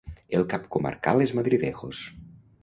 El 0.37 0.45
cap 0.53 0.63
comarcal 0.75 1.21
és 1.27 1.35
Madridejos. 1.41 2.01